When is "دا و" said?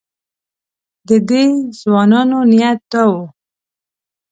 2.91-3.13